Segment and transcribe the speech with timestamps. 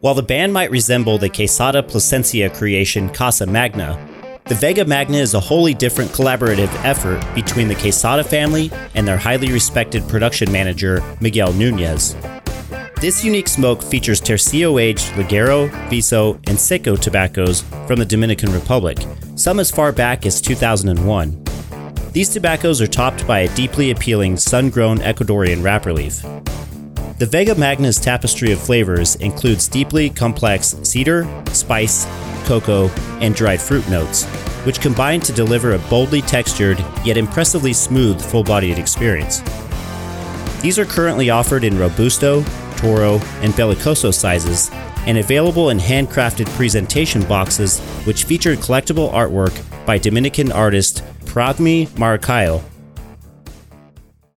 [0.00, 3.98] While the band might resemble the Quesada Plasencia creation Casa Magna,
[4.46, 9.18] the Vega Magna is a wholly different collaborative effort between the Quesada family and their
[9.18, 12.16] highly respected production manager, Miguel Nunez.
[12.96, 18.96] This unique smoke features Tercio aged Ligero, Viso, and Seco tobaccos from the Dominican Republic,
[19.36, 21.44] some as far back as 2001.
[22.12, 26.24] These tobaccos are topped by a deeply appealing sun grown Ecuadorian wrapper leaf.
[27.20, 32.06] The Vega Magna's tapestry of flavors includes deeply complex cedar, spice,
[32.46, 32.88] cocoa,
[33.20, 34.24] and dried fruit notes,
[34.64, 39.42] which combine to deliver a boldly textured yet impressively smooth full bodied experience.
[40.62, 42.42] These are currently offered in Robusto,
[42.78, 44.70] Toro, and Bellicoso sizes
[45.06, 52.64] and available in handcrafted presentation boxes which feature collectible artwork by Dominican artist Pragmi Maracayo